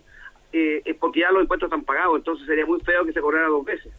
eh, 0.53 0.83
es 0.85 0.97
porque 0.97 1.21
ya 1.21 1.31
los 1.31 1.43
impuestos 1.43 1.69
están 1.69 1.85
pagados, 1.85 2.17
entonces 2.17 2.47
sería 2.47 2.67
muy 2.67 2.81
feo 2.81 3.05
que 3.05 3.13
se 3.13 3.21
cobrara 3.21 3.49
dos 3.49 3.65
veces. 3.65 3.93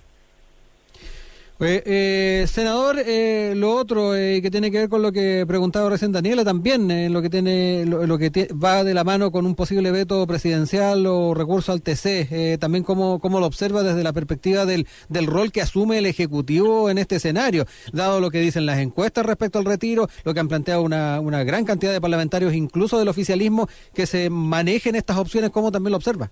Eh, 1.59 2.45
senador, 2.47 2.97
eh, 2.99 3.53
lo 3.55 3.71
otro 3.71 4.15
eh, 4.15 4.41
que 4.43 4.51
tiene 4.51 4.69
que 4.69 4.77
ver 4.77 4.89
con 4.89 5.01
lo 5.01 5.11
que 5.11 5.43
preguntaba 5.47 5.89
recién 5.89 6.11
Daniela 6.11 6.43
también, 6.43 6.91
en 6.91 7.11
lo 7.11 7.21
que 7.23 7.31
tiene, 7.31 7.83
lo, 7.85 8.17
que 8.19 8.29
va 8.53 8.83
de 8.83 8.93
la 8.93 9.03
mano 9.03 9.31
con 9.31 9.47
un 9.47 9.55
posible 9.55 9.89
veto 9.89 10.27
presidencial 10.27 11.07
o 11.07 11.33
recurso 11.33 11.71
al 11.71 11.81
TC, 11.81 12.59
también 12.59 12.83
cómo, 12.83 13.19
cómo 13.19 13.39
lo 13.39 13.47
observa 13.47 13.81
desde 13.81 14.03
la 14.03 14.13
perspectiva 14.13 14.65
del, 14.65 14.85
del 15.09 15.25
rol 15.25 15.51
que 15.51 15.61
asume 15.61 15.97
el 15.97 16.05
ejecutivo 16.05 16.91
en 16.91 16.99
este 16.99 17.15
escenario, 17.15 17.65
dado 17.91 18.19
lo 18.19 18.29
que 18.29 18.39
dicen 18.39 18.67
las 18.67 18.77
encuestas 18.77 19.25
respecto 19.25 19.57
al 19.57 19.65
retiro, 19.65 20.07
lo 20.25 20.35
que 20.35 20.39
han 20.39 20.47
planteado 20.47 20.83
una, 20.83 21.19
una 21.19 21.43
gran 21.43 21.65
cantidad 21.65 21.91
de 21.91 22.01
parlamentarios, 22.01 22.53
incluso 22.53 22.99
del 22.99 23.07
oficialismo, 23.07 23.67
que 23.95 24.05
se 24.05 24.29
manejen 24.29 24.95
estas 24.95 25.17
opciones, 25.17 25.49
¿cómo 25.49 25.71
también 25.71 25.91
lo 25.91 25.97
observa? 25.97 26.29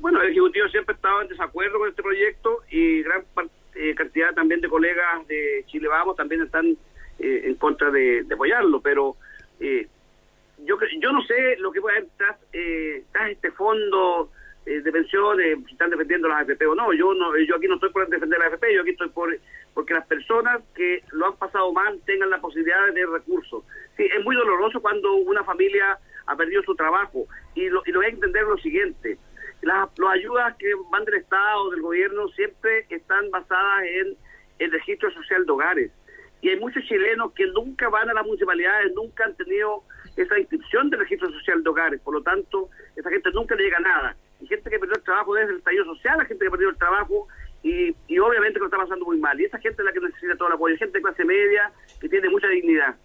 Bueno, 0.00 0.22
el 0.22 0.30
Ejecutivo 0.30 0.68
siempre 0.68 0.94
estaba 0.94 1.22
en 1.22 1.28
desacuerdo 1.28 1.78
con 1.78 1.88
este 1.88 2.02
proyecto 2.02 2.58
y 2.70 3.02
gran 3.02 3.24
parte 3.34 3.59
eh, 3.80 3.94
cantidad 3.94 4.34
también 4.34 4.60
de 4.60 4.68
colegas 4.68 5.26
de 5.26 5.64
Chile 5.66 5.88
Vamos 5.88 6.14
también 6.14 6.42
están 6.42 6.76
eh, 7.18 7.42
en 7.44 7.54
contra 7.54 7.90
de, 7.90 8.26
apoyarlo, 8.30 8.82
pero 8.82 9.16
eh, 9.58 9.88
yo 10.66 10.76
yo 11.00 11.12
no 11.12 11.22
sé 11.22 11.56
lo 11.58 11.72
que 11.72 11.80
puede 11.80 11.96
haber 11.96 12.10
tras, 12.18 12.36
este 13.30 13.50
fondo 13.52 14.30
de 14.66 14.92
pensiones, 14.92 15.58
si 15.66 15.72
están 15.72 15.88
defendiendo 15.88 16.28
las 16.28 16.42
AFP 16.42 16.66
o 16.66 16.74
no. 16.74 16.92
Yo 16.92 17.14
no 17.14 17.34
yo 17.38 17.56
aquí 17.56 17.66
no 17.68 17.76
estoy 17.76 17.88
por 17.88 18.06
defender 18.06 18.38
las 18.38 18.52
AFP, 18.52 18.74
yo 18.74 18.82
aquí 18.82 18.90
estoy 18.90 19.08
por 19.08 19.34
porque 19.72 19.94
las 19.94 20.06
personas 20.06 20.60
que 20.74 21.02
lo 21.12 21.28
han 21.28 21.36
pasado 21.36 21.72
mal 21.72 21.98
tengan 22.04 22.28
la 22.28 22.40
posibilidad 22.40 22.86
de 22.92 23.06
recursos. 23.06 23.64
Sí, 23.96 24.04
es 24.04 24.22
muy 24.22 24.36
doloroso 24.36 24.82
cuando 24.82 25.14
una 25.14 25.42
familia 25.42 25.98
ha 26.26 26.36
perdido 26.36 26.62
su 26.64 26.74
trabajo 26.74 27.26
y 27.54 27.70
lo, 27.70 27.82
y 27.86 27.92
lo 27.92 28.00
voy 28.00 28.06
a 28.06 28.10
entender 28.10 28.44
lo 28.44 28.58
siguiente 28.58 29.16
las, 29.62 29.88
ayudas 30.10 30.56
que 30.56 30.68
van 30.90 31.04
del 31.04 31.16
Estado, 31.16 31.70
del 31.70 31.82
gobierno, 31.82 32.28
siempre 32.28 32.86
están 32.88 33.30
basadas 33.30 33.84
en 33.84 34.16
el 34.58 34.70
registro 34.72 35.10
social 35.12 35.44
de 35.44 35.52
hogares. 35.52 35.92
Y 36.42 36.48
hay 36.48 36.58
muchos 36.58 36.82
chilenos 36.84 37.32
que 37.32 37.46
nunca 37.48 37.88
van 37.88 38.08
a 38.08 38.14
las 38.14 38.24
municipalidades, 38.24 38.92
nunca 38.94 39.24
han 39.24 39.34
tenido 39.36 39.82
esa 40.16 40.38
inscripción 40.38 40.88
del 40.88 41.00
registro 41.00 41.30
social 41.30 41.62
de 41.62 41.70
hogares. 41.70 42.00
Por 42.00 42.14
lo 42.14 42.22
tanto, 42.22 42.70
esa 42.96 43.10
gente 43.10 43.30
nunca 43.32 43.54
le 43.54 43.64
llega 43.64 43.78
nada. 43.80 44.16
Y 44.40 44.46
gente 44.46 44.70
que 44.70 44.78
perdió 44.78 44.96
el 44.96 45.02
trabajo 45.02 45.34
desde 45.34 45.52
el 45.52 45.58
estallido 45.58 45.84
social, 45.84 46.18
la 46.18 46.24
gente 46.24 46.44
que 46.44 46.50
perdió 46.50 46.70
el 46.70 46.78
trabajo 46.78 47.28
y, 47.62 47.94
y 48.08 48.18
obviamente 48.18 48.54
que 48.54 48.60
lo 48.60 48.66
está 48.66 48.78
pasando 48.78 49.04
muy 49.04 49.18
mal. 49.18 49.38
Y 49.38 49.44
esa 49.44 49.58
gente 49.58 49.82
es 49.82 49.84
la 49.84 49.92
que 49.92 50.00
necesita 50.00 50.36
todo 50.36 50.48
el 50.48 50.54
apoyo. 50.54 50.76
Gente 50.78 50.98
de 50.98 51.02
clase 51.02 51.24
media 51.24 51.70
que 52.00 52.08
tiene 52.08 52.30
mucha 52.30 52.48
dignidad. 52.48 52.96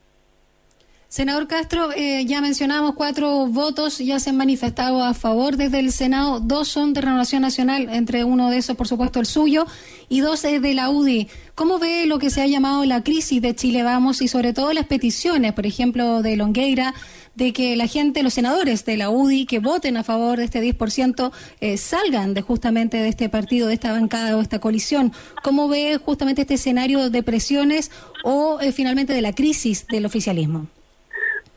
Senador 1.16 1.48
Castro, 1.48 1.94
eh, 1.96 2.26
ya 2.26 2.42
mencionamos 2.42 2.94
cuatro 2.94 3.48
votos, 3.48 4.00
ya 4.00 4.20
se 4.20 4.32
han 4.32 4.36
manifestado 4.36 5.02
a 5.02 5.14
favor 5.14 5.56
desde 5.56 5.80
el 5.80 5.94
Senado, 5.94 6.42
dos 6.42 6.68
son 6.68 6.92
de 6.92 7.00
Renovación 7.00 7.42
Nacional, 7.42 7.88
entre 7.90 8.26
uno 8.26 8.50
de 8.50 8.58
esos, 8.58 8.76
por 8.76 8.90
supuesto, 8.90 9.22
el 9.22 9.26
suyo, 9.26 9.66
y 10.10 10.20
dos 10.20 10.44
es 10.44 10.62
de 10.62 10.74
la 10.74 10.90
UDI. 10.90 11.30
¿Cómo 11.56 11.80
ve 11.80 12.06
lo 12.06 12.20
que 12.20 12.30
se 12.30 12.42
ha 12.42 12.48
llamado 12.48 12.84
la 12.84 13.02
crisis 13.02 13.42
de 13.42 13.56
Chile 13.56 13.82
Vamos 13.82 14.22
y 14.22 14.28
sobre 14.28 14.52
todo 14.52 14.74
las 14.74 14.88
peticiones, 14.88 15.54
por 15.54 15.66
ejemplo, 15.66 16.22
de 16.22 16.36
Longueira, 16.36 16.94
de 17.34 17.54
que 17.54 17.78
la 17.78 17.88
gente, 17.88 18.22
los 18.22 18.34
senadores 18.34 18.84
de 18.84 18.98
la 18.98 19.10
UDI 19.10 19.46
que 19.46 19.60
voten 19.60 19.96
a 19.96 20.04
favor 20.04 20.38
de 20.38 20.44
este 20.44 20.62
10%, 20.62 21.32
eh, 21.62 21.78
salgan 21.78 22.34
de 22.34 22.42
justamente 22.42 22.98
de 22.98 23.08
este 23.08 23.30
partido, 23.30 23.70
de 23.70 23.76
esta 23.76 23.94
bancada 23.94 24.36
o 24.36 24.42
esta 24.42 24.60
colisión? 24.60 25.14
¿Cómo 25.46 25.70
ve 25.70 25.98
justamente 25.98 26.42
este 26.42 26.56
escenario 26.56 27.10
de 27.10 27.24
presiones 27.24 27.90
o 28.26 28.60
eh, 28.60 28.74
finalmente 28.74 29.14
de 29.14 29.22
la 29.22 29.32
crisis 29.32 29.88
del 29.88 30.06
oficialismo? 30.06 30.68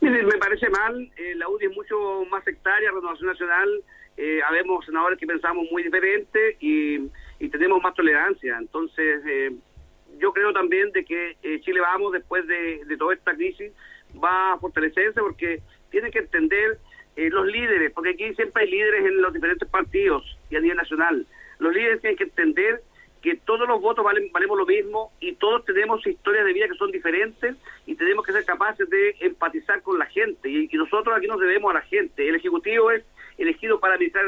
Me 0.00 0.38
parece 0.38 0.68
mal, 0.70 1.10
eh, 1.16 1.34
la 1.36 1.48
UDI 1.48 1.66
es 1.66 1.76
mucho 1.76 2.24
más 2.30 2.44
sectaria, 2.44 2.90
Renovación 2.90 3.28
Nacional, 3.28 3.82
eh, 4.20 4.40
habemos 4.42 4.84
senadores 4.84 5.16
que 5.16 5.28
pensamos 5.28 5.68
muy 5.70 5.84
diferente 5.84 6.56
y, 6.58 7.08
tenemos 7.50 7.80
más 7.80 7.94
tolerancia. 7.94 8.56
Entonces, 8.58 9.22
eh, 9.26 9.52
yo 10.18 10.32
creo 10.32 10.52
también 10.52 10.90
de 10.90 11.04
que 11.04 11.36
eh, 11.42 11.60
Chile 11.60 11.80
Vamos, 11.80 12.12
después 12.12 12.44
de, 12.48 12.96
toda 12.98 13.14
esta 13.14 13.34
crisis, 13.34 13.72
va 14.22 14.54
a 14.54 14.58
fortalecerse 14.58 15.20
porque 15.20 15.62
tiene 15.90 16.10
que 16.10 16.18
entender 16.18 16.78
los 17.16 17.46
líderes, 17.46 17.90
porque 17.92 18.10
aquí 18.10 18.32
siempre 18.34 18.62
hay 18.62 18.70
líderes 18.70 19.06
en 19.06 19.20
los 19.20 19.32
diferentes 19.32 19.68
partidos 19.68 20.24
y 20.50 20.56
a 20.56 20.60
nivel 20.60 20.76
nacional. 20.76 21.26
Los 21.58 21.74
líderes 21.74 22.00
tienen 22.00 22.16
que 22.16 22.24
entender 22.24 22.82
que 23.22 23.36
todos 23.36 23.68
los 23.68 23.80
votos 23.80 24.04
valen, 24.04 24.30
valemos 24.32 24.58
lo 24.58 24.66
mismo 24.66 25.12
y 25.20 25.34
todos 25.34 25.64
tenemos 25.64 26.06
historias 26.06 26.44
de 26.44 26.52
vida 26.52 26.68
que 26.68 26.76
son 26.76 26.90
diferentes 26.90 27.56
y 27.86 27.94
tenemos 27.94 28.24
que 28.24 28.32
ser 28.32 28.44
capaces 28.44 28.88
de 28.88 29.16
empatizar 29.20 29.82
con 29.82 29.98
la 29.98 30.06
gente 30.06 30.48
y, 30.48 30.68
nosotros 30.78 31.16
aquí 31.16 31.26
nos 31.26 31.40
debemos 31.40 31.70
a 31.70 31.74
la 31.74 31.82
gente. 31.82 32.28
El 32.28 32.36
Ejecutivo 32.36 32.90
es 32.90 33.04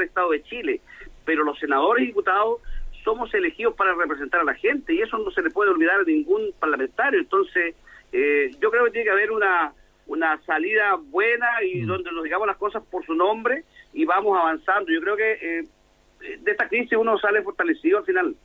Estado 0.02 0.30
de 0.30 0.42
Chile, 0.42 0.80
pero 1.24 1.44
los 1.44 1.58
senadores 1.58 2.04
y 2.04 2.08
diputados 2.08 2.60
somos 3.04 3.32
elegidos 3.32 3.74
para 3.74 3.94
representar 3.94 4.40
a 4.40 4.44
la 4.44 4.54
gente 4.54 4.92
y 4.92 5.00
eso 5.00 5.18
no 5.18 5.30
se 5.30 5.42
le 5.42 5.50
puede 5.50 5.70
olvidar 5.70 6.00
a 6.00 6.04
ningún 6.04 6.52
parlamentario. 6.58 7.20
Entonces, 7.20 7.74
eh, 8.12 8.50
yo 8.60 8.70
creo 8.70 8.84
que 8.84 8.90
tiene 8.90 9.04
que 9.04 9.10
haber 9.10 9.30
una, 9.30 9.72
una 10.06 10.40
salida 10.42 10.96
buena 10.96 11.62
y 11.62 11.82
mm. 11.82 11.86
donde 11.86 12.12
nos 12.12 12.24
digamos 12.24 12.46
las 12.46 12.56
cosas 12.56 12.82
por 12.90 13.04
su 13.06 13.14
nombre 13.14 13.64
y 13.92 14.04
vamos 14.04 14.38
avanzando. 14.38 14.90
Yo 14.92 15.00
creo 15.00 15.16
que 15.16 15.32
eh, 15.32 15.64
de 16.40 16.50
esta 16.50 16.68
crisis 16.68 16.98
uno 16.98 17.18
sale 17.18 17.42
fortalecido 17.42 17.98
al 17.98 18.04
final. 18.04 18.36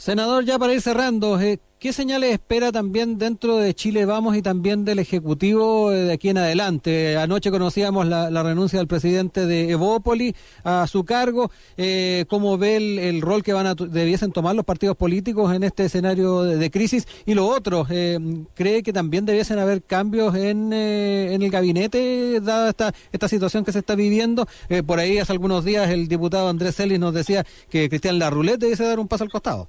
Senador, 0.00 0.46
ya 0.46 0.58
para 0.58 0.72
ir 0.72 0.80
cerrando, 0.80 1.38
eh, 1.38 1.58
¿qué 1.78 1.92
señales 1.92 2.32
espera 2.32 2.72
también 2.72 3.18
dentro 3.18 3.58
de 3.58 3.74
Chile 3.74 4.06
Vamos 4.06 4.34
y 4.34 4.40
también 4.40 4.86
del 4.86 4.98
Ejecutivo 4.98 5.92
eh, 5.92 6.04
de 6.04 6.12
aquí 6.14 6.30
en 6.30 6.38
adelante? 6.38 7.18
Anoche 7.18 7.50
conocíamos 7.50 8.06
la, 8.06 8.42
renuncia 8.42 8.78
del 8.78 8.88
presidente 8.88 9.44
de 9.44 9.68
Evópoli 9.68 10.34
a 10.64 10.86
su 10.86 11.04
cargo. 11.04 11.50
Eh, 11.76 12.24
¿Cómo 12.30 12.56
ve 12.56 12.76
el, 13.10 13.20
rol 13.20 13.42
que 13.42 13.52
van 13.52 13.66
a 13.66 13.74
debiesen 13.74 14.32
tomar 14.32 14.56
los 14.56 14.64
partidos 14.64 14.96
políticos 14.96 15.54
en 15.54 15.64
este 15.64 15.84
escenario 15.84 16.44
de, 16.44 16.70
crisis? 16.70 17.06
Y 17.26 17.34
lo 17.34 17.46
otro, 17.46 17.86
eh, 17.90 18.18
¿cree 18.54 18.82
que 18.82 18.94
también 18.94 19.26
debiesen 19.26 19.58
haber 19.58 19.82
cambios 19.82 20.34
en, 20.34 20.72
en 20.72 21.42
el 21.42 21.50
gabinete, 21.50 22.40
dada 22.40 22.70
esta, 22.70 22.94
esta 23.12 23.28
situación 23.28 23.66
que 23.66 23.72
se 23.72 23.80
está 23.80 23.94
viviendo? 23.96 24.48
por 24.86 24.98
ahí 24.98 25.18
hace 25.18 25.32
algunos 25.32 25.62
días 25.62 25.90
el 25.90 26.08
diputado 26.08 26.48
Andrés 26.48 26.76
Celis 26.76 26.98
nos 26.98 27.12
decía 27.12 27.44
que 27.68 27.90
Cristian 27.90 28.18
Larrulete 28.18 28.64
debe 28.64 28.84
dar 28.86 28.98
un 28.98 29.06
paso 29.06 29.24
al 29.24 29.30
costado. 29.30 29.68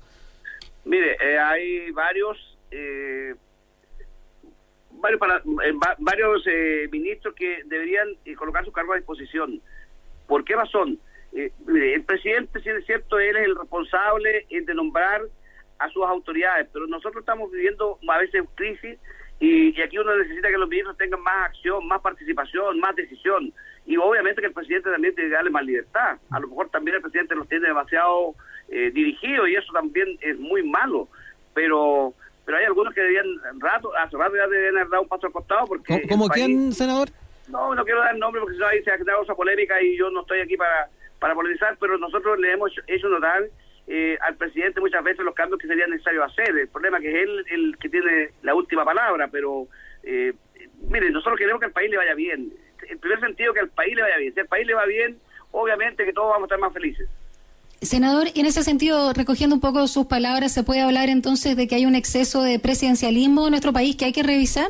Mire, 0.86 1.16
eh, 1.22 1.38
hay 1.38 1.92
varios 1.92 2.58
eh, 2.72 3.36
varios, 4.92 5.20
para, 5.20 5.38
eh, 5.38 5.74
varios 6.00 6.46
ministros 6.92 7.36
que 7.36 7.62
deberían 7.66 8.08
colocar 8.38 8.66
su 8.66 8.72
cargo 8.72 8.94
a 8.94 8.98
disposición. 8.98 9.62
¿Por 10.28 10.44
qué 10.44 10.56
razón? 10.56 11.00
el 11.34 12.04
presidente, 12.04 12.60
si 12.60 12.68
es 12.68 12.86
cierto, 12.86 13.18
él 13.18 13.38
es 13.38 13.46
el 13.46 13.56
responsable 13.56 14.46
de 14.50 14.74
nombrar 14.74 15.22
a 15.80 15.88
sus 15.88 16.04
autoridades, 16.04 16.68
pero 16.74 16.88
nosotros 16.88 17.22
estamos 17.22 17.50
viviendo 17.50 17.98
a 18.06 18.18
veces 18.18 18.44
crisis 18.56 19.00
y, 19.40 19.70
y, 19.70 19.82
aquí 19.82 19.98
uno 19.98 20.14
necesita 20.18 20.50
que 20.50 20.58
los 20.58 20.68
ministros 20.68 20.98
tengan 20.98 21.22
más 21.22 21.48
acción, 21.48 21.88
más 21.88 22.02
participación, 22.02 22.82
más 22.82 22.98
decisión. 22.98 23.54
Y 23.86 23.96
obviamente 23.96 24.42
que 24.42 24.48
el 24.48 24.54
presidente 24.54 24.92
también 24.92 25.16
tiene 25.16 25.30
que 25.30 25.36
darle 25.36 25.50
más 25.50 25.64
libertad. 25.64 26.18
A 26.32 26.40
lo 26.42 26.50
mejor 26.50 26.70
también 26.70 26.98
el 26.98 27.02
presidente 27.02 27.34
los 27.34 27.48
tiene 27.48 27.70
demasiado 27.70 28.36
eh, 28.72 28.92
dirigido 28.92 29.48
y 29.48 29.56
eso 29.56 29.72
también 29.74 30.18
es 30.22 30.40
muy 30.40 30.64
malo. 30.64 31.08
Pero 31.54 32.14
pero 32.46 32.58
hay 32.58 32.66
algunos 32.66 32.94
que 32.94 33.02
debían 33.02 33.28
rato, 33.60 33.96
hace 33.96 34.18
rato 34.18 34.36
ya 34.36 34.48
deben 34.48 34.78
haber 34.78 34.90
dado 34.90 35.04
un 35.04 35.08
paso 35.08 35.28
al 35.28 35.34
costado 35.34 35.68
porque... 35.68 36.02
¿Cómo 36.10 36.28
quién, 36.28 36.74
senador? 36.74 37.10
No, 37.48 37.76
no 37.76 37.84
quiero 37.84 38.00
dar 38.00 38.18
nombre 38.18 38.42
porque 38.42 38.56
si 38.56 38.60
no 38.60 38.68
ahí 38.68 38.84
se 38.84 38.92
ha 38.92 38.98
generado 38.98 39.24
esa 39.24 39.36
polémica 39.36 39.82
y 39.82 39.96
yo 39.96 40.10
no 40.10 40.22
estoy 40.22 40.40
aquí 40.40 40.58
para, 40.58 40.90
para 41.20 41.36
polemizar, 41.36 41.78
pero 41.80 41.98
nosotros 41.98 42.40
le 42.40 42.54
hemos 42.54 42.72
hecho 42.88 43.10
notar 43.10 43.44
eh, 43.88 44.18
al 44.22 44.36
presidente 44.36 44.80
muchas 44.80 45.04
veces 45.04 45.24
los 45.24 45.36
cambios 45.36 45.60
que 45.60 45.68
sería 45.68 45.88
necesario 45.88 46.24
hacer. 46.24 46.50
El 46.58 46.68
problema 46.68 46.98
es 46.98 47.04
que 47.04 47.10
es 47.10 47.28
él 47.28 47.46
el 47.52 47.78
que 47.78 47.90
tiene 47.90 48.30
la 48.42 48.56
última 48.56 48.86
palabra, 48.86 49.28
pero 49.32 49.68
eh, 50.04 50.34
miren, 50.90 51.14
nosotros 51.14 51.38
queremos 51.38 51.60
que 51.60 51.68
el 51.68 51.74
país 51.74 51.90
le 51.90 51.98
vaya 51.98 52.16
bien. 52.16 52.54
En 52.90 53.00
primer 53.00 53.20
sentido, 53.20 53.54
que 53.54 53.60
al 53.60 53.70
país 53.70 53.96
le 53.96 54.02
vaya 54.02 54.18
bien. 54.18 54.34
Si 54.34 54.40
al 54.40 54.48
país 54.48 54.66
le 54.66 54.74
va 54.74 54.86
bien, 54.86 55.18
obviamente 55.52 56.06
que 56.06 56.14
todos 56.14 56.30
vamos 56.30 56.44
a 56.44 56.46
estar 56.48 56.60
más 56.60 56.74
felices. 56.74 57.08
Senador, 57.82 58.28
en 58.36 58.46
ese 58.46 58.62
sentido, 58.62 59.12
recogiendo 59.12 59.56
un 59.56 59.62
poco 59.62 59.88
sus 59.88 60.06
palabras, 60.06 60.54
¿se 60.54 60.64
puede 60.64 60.82
hablar 60.82 61.10
entonces 61.10 61.58
de 61.58 61.68
que 61.68 61.76
hay 61.76 61.88
un 61.88 61.96
exceso 61.96 62.44
de 62.44 62.60
presidencialismo 62.60 63.48
en 63.48 63.52
nuestro 63.52 63.74
país 63.74 63.96
que 63.96 64.06
hay 64.06 64.14
que 64.14 64.22
revisar? 64.22 64.70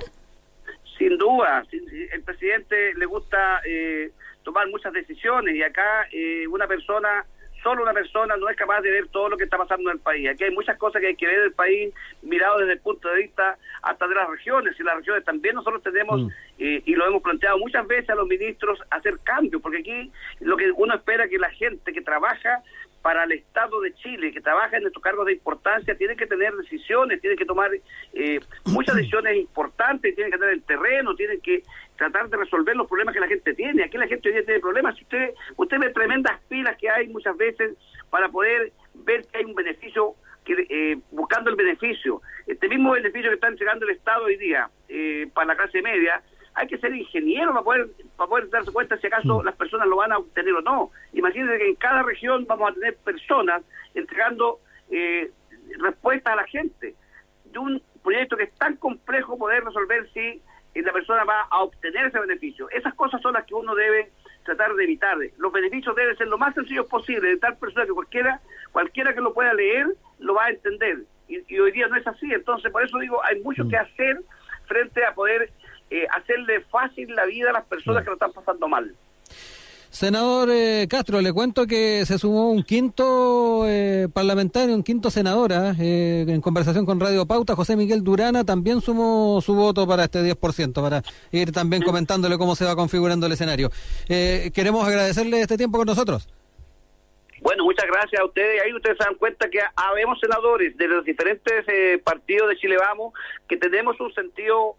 Sin 0.98 1.18
duda, 1.18 1.66
el 2.14 2.22
presidente 2.24 2.94
le 2.96 3.06
gusta 3.06 3.62
eh, 3.66 4.12
tomar 4.44 4.70
muchas 4.70 4.94
decisiones 4.94 5.56
y 5.56 5.62
acá 5.62 6.08
eh, 6.14 6.48
una 6.48 6.68
persona 6.68 7.26
solo 7.62 7.84
una 7.84 7.94
persona 7.94 8.36
no 8.38 8.50
es 8.50 8.58
capaz 8.58 8.82
de 8.82 8.92
ver 8.92 9.08
todo 9.10 9.30
lo 9.30 9.38
que 9.38 9.44
está 9.44 9.58
pasando 9.58 9.90
en 9.90 9.98
el 9.98 10.02
país. 10.02 10.30
Aquí 10.30 10.44
hay 10.44 10.52
muchas 10.52 10.78
cosas 10.78 11.02
que 11.02 11.08
hay 11.08 11.16
que 11.16 11.28
ver 11.28 11.42
del 11.42 11.54
país, 11.54 11.94
mirado 12.22 12.60
desde 12.60 12.74
el 12.74 12.80
punto 12.80 13.08
de 13.10 13.22
vista 13.22 13.58
hasta 13.82 14.08
de 14.08 14.16
las 14.16 14.30
regiones, 14.30 14.80
y 14.80 14.84
las 14.84 14.96
regiones 14.96 15.24
también 15.24 15.56
nosotros 15.56 15.84
tenemos, 15.84 16.22
mm. 16.22 16.30
eh, 16.60 16.82
y 16.86 16.96
lo 16.96 17.06
hemos 17.08 17.22
planteado 17.22 17.58
muchas 17.60 17.86
veces 17.88 18.10
a 18.10 18.16
los 18.16 18.28
ministros, 18.28 18.80
hacer 18.90 19.16
cambios, 19.24 19.62
porque 19.62 19.80
aquí 19.80 20.12
lo 20.40 20.58
que 20.58 20.72
uno 20.72 20.96
espera 20.96 21.28
que 21.28 21.38
la 21.38 21.52
gente 21.52 21.94
que 21.94 22.02
trabaja 22.02 22.64
para 23.02 23.24
el 23.24 23.32
Estado 23.32 23.82
de 23.82 23.94
Chile, 23.96 24.32
que 24.32 24.42
trabaja 24.42 24.78
en 24.78 24.86
estos 24.86 25.02
cargos 25.02 25.26
de 25.26 25.34
importancia, 25.34 25.98
tiene 25.98 26.16
que 26.16 26.28
tener 26.28 26.54
decisiones, 26.56 27.20
tiene 27.20 27.36
que 27.36 27.46
tomar 27.46 27.72
eh, 28.14 28.40
muchas 28.66 28.96
decisiones 28.96 29.38
importantes, 29.38 30.16
tiene 30.16 30.30
que 30.30 30.38
tener 30.38 30.54
el 30.54 30.64
terreno, 30.64 31.16
tiene 31.16 31.40
que 31.40 31.64
tratar 31.98 32.30
de 32.30 32.38
resolver 32.38 32.76
los 32.76 32.88
problemas 32.88 33.14
que 33.14 33.20
la 33.20 33.28
gente 33.28 33.54
tiene. 33.54 33.84
Aquí 33.84 33.98
la 33.98 34.08
gente 34.08 34.30
hoy 34.30 34.36
día 34.36 34.46
tiene 34.46 34.60
problemas. 34.60 35.00
Usted, 35.02 35.34
usted 35.58 35.80
ve 35.80 35.90
tremendas 35.90 36.40
pilas 36.48 36.78
que 36.78 36.90
hay 36.90 37.08
muchas 37.08 37.36
veces 37.38 37.76
para 38.10 38.30
poder 38.30 38.72
ver 38.94 39.26
que 39.28 39.40
hay 39.40 39.46
un 39.46 39.56
beneficio, 39.56 40.16
que 40.46 40.68
eh, 40.70 40.98
buscando 41.12 41.50
el 41.50 41.56
beneficio. 41.56 42.22
Este 42.46 42.68
mismo 42.70 42.92
beneficio 42.92 43.30
que 43.30 43.36
está 43.36 43.48
entregando 43.48 43.86
el 43.86 43.96
Estado 43.96 44.26
hoy 44.26 44.38
día 44.38 44.70
eh, 44.90 45.28
para 45.34 45.48
la 45.48 45.56
clase 45.56 45.82
media, 45.82 46.22
hay 46.54 46.68
que 46.68 46.78
ser 46.78 46.94
ingeniero 46.96 47.52
para 47.52 47.64
poder, 47.64 47.90
para 48.18 48.30
poder 48.30 48.50
darse 48.50 48.72
cuenta 48.72 48.98
si 48.98 49.08
acaso 49.08 49.40
mm. 49.40 49.46
las 49.46 49.56
personas 49.56 49.88
lo 49.88 49.98
van 49.98 50.12
a 50.12 50.18
obtener 50.18 50.54
o 50.54 50.62
no. 50.62 50.92
Imagínense 51.14 51.58
que 51.58 51.70
en 51.70 51.76
cada 51.76 52.04
región 52.04 52.46
vamos 52.48 52.72
a 52.72 52.74
tener 52.74 52.96
personas 52.98 53.64
entregando 53.94 54.60
eh, 54.90 55.32
respuestas 55.80 56.34
a 56.34 56.36
la 56.36 56.48
gente 56.48 56.96
de 57.46 57.60
un 57.60 57.82
proyecto 58.04 58.38
que 58.38 58.44
es 58.44 58.54
tan 58.56 58.76
complejo 58.78 59.38
poder 59.38 59.64
resolver 59.64 60.10
si 60.14 60.42
la 60.76 60.94
persona 60.94 61.24
va 61.24 61.42
a 61.50 61.64
obtener 61.64 62.08
ese 62.08 62.20
beneficio. 62.20 62.70
Esas 62.70 62.94
cosas 62.96 63.22
son 63.22 63.34
las 63.34 63.46
que 63.46 63.54
uno 63.54 63.76
debe 63.76 64.12
tratar 64.44 64.74
de 64.74 64.84
evitar. 64.84 65.18
Los 65.38 65.52
beneficios 65.52 65.96
deben 65.96 66.18
ser 66.18 66.28
lo 66.28 66.38
más 66.38 66.54
sencillos 66.56 66.88
posible, 66.88 67.30
de 67.30 67.38
tal 67.38 67.58
persona 67.58 67.86
que 67.86 67.92
cualquiera, 67.92 68.42
cualquiera 68.72 69.14
que 69.14 69.22
lo 69.22 69.34
pueda 69.34 69.54
leer 69.54 69.88
lo 70.20 70.36
va 70.36 70.46
a 70.46 70.50
entender. 70.50 71.00
Y, 71.28 71.60
hoy 71.60 71.72
día 71.72 71.88
no 71.88 71.96
es 71.96 72.06
así. 72.08 72.32
Entonces, 72.34 72.72
por 72.72 72.84
eso 72.84 72.98
digo, 73.00 73.22
hay 73.24 73.40
mucho 73.42 73.64
mm. 73.66 73.70
que 73.70 73.78
hacer 73.78 74.22
frente 74.66 75.06
a 75.06 75.14
poder 75.14 75.52
eh, 75.92 76.08
hacerle 76.10 76.62
fácil 76.62 77.14
la 77.16 77.26
vida 77.26 77.52
a 77.52 77.54
las 77.54 77.66
personas 77.66 78.04
que 78.04 78.10
lo 78.10 78.14
están 78.14 78.34
pasando 78.34 78.68
mal. 78.68 78.96
Senador 79.92 80.48
eh, 80.50 80.88
Castro, 80.90 81.20
le 81.20 81.34
cuento 81.34 81.68
que 81.68 82.06
se 82.06 82.18
sumó 82.18 82.50
un 82.50 82.64
quinto 82.64 83.66
eh, 83.68 84.08
parlamentario, 84.12 84.74
un 84.74 84.84
quinto 84.84 85.12
senadora, 85.12 85.76
eh, 85.78 86.24
en 86.30 86.40
conversación 86.40 86.86
con 86.86 86.98
Radio 86.98 87.26
Pauta, 87.26 87.58
José 87.58 87.76
Miguel 87.76 88.02
Durana, 88.02 88.46
también 88.46 88.80
sumó 88.80 89.42
su 89.42 89.54
voto 89.54 89.86
para 89.86 90.06
este 90.06 90.20
10%, 90.20 90.82
para 90.82 91.04
ir 91.34 91.52
también 91.52 91.84
comentándole 91.84 92.38
cómo 92.38 92.56
se 92.56 92.64
va 92.64 92.74
configurando 92.74 93.26
el 93.26 93.34
escenario. 93.34 93.70
queremos 94.08 94.88
agradecerle 94.88 95.42
este 95.42 95.58
tiempo 95.58 95.78
con 95.78 95.88
nosotros. 95.88 96.26
Bueno, 97.42 97.66
muchas 97.66 97.86
gracias 97.88 98.22
a 98.22 98.26
ustedes. 98.26 98.62
Ahí 98.64 98.74
ustedes 98.74 98.98
se 98.98 99.04
dan 99.04 99.16
cuenta 99.16 99.50
que 99.50 99.60
habemos 99.76 100.22
senadores 100.22 100.78
de 100.78 100.88
los 100.88 101.04
diferentes 101.04 101.66
partidos 102.06 102.48
de 102.48 102.56
Chile 102.56 102.78
Vamos 102.80 103.14
que 103.50 103.58
tenemos 103.58 104.00
un 104.00 104.14
sentido 104.14 104.78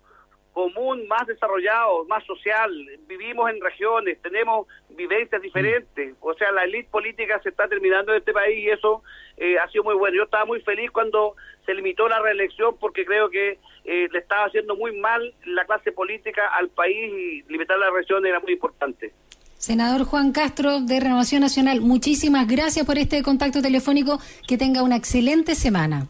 común 0.52 1.06
más 1.08 1.26
desarrollado, 1.26 2.04
más 2.04 2.24
social, 2.24 2.70
vivimos 3.06 3.50
en 3.50 3.60
regiones, 3.60 4.20
tenemos 4.20 4.66
vivencias 4.90 5.40
diferentes, 5.40 6.14
o 6.20 6.34
sea, 6.34 6.52
la 6.52 6.64
élite 6.64 6.88
política 6.90 7.40
se 7.42 7.48
está 7.48 7.68
terminando 7.68 8.12
en 8.12 8.18
este 8.18 8.32
país 8.32 8.58
y 8.58 8.68
eso 8.68 9.02
eh, 9.38 9.56
ha 9.58 9.68
sido 9.68 9.84
muy 9.84 9.94
bueno. 9.94 10.16
Yo 10.16 10.24
estaba 10.24 10.44
muy 10.44 10.60
feliz 10.60 10.90
cuando 10.90 11.36
se 11.64 11.74
limitó 11.74 12.08
la 12.08 12.20
reelección 12.20 12.76
porque 12.78 13.04
creo 13.04 13.30
que 13.30 13.58
eh, 13.84 14.08
le 14.10 14.18
estaba 14.18 14.44
haciendo 14.44 14.76
muy 14.76 14.94
mal 14.98 15.34
la 15.46 15.64
clase 15.64 15.90
política 15.92 16.48
al 16.54 16.68
país 16.68 17.12
y 17.12 17.42
limitar 17.50 17.78
la 17.78 17.90
reelección 17.90 18.24
era 18.26 18.40
muy 18.40 18.52
importante. 18.52 19.12
Senador 19.56 20.04
Juan 20.04 20.32
Castro 20.32 20.80
de 20.80 20.98
Renovación 20.98 21.40
Nacional, 21.40 21.80
muchísimas 21.80 22.48
gracias 22.48 22.84
por 22.84 22.98
este 22.98 23.22
contacto 23.22 23.62
telefónico. 23.62 24.18
Que 24.46 24.58
tenga 24.58 24.82
una 24.82 24.96
excelente 24.96 25.54
semana. 25.54 26.08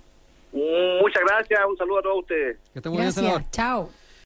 Muchas 0.52 1.22
gracias, 1.26 1.60
un 1.68 1.76
saludo 1.76 1.98
a 1.98 2.02
todos 2.02 2.18
ustedes. 2.20 2.58
Que 2.72 2.78
estén 2.78 2.92
muy 2.92 3.02
bien, 3.02 3.12
senador. 3.12 3.42
Chao. 3.50 3.90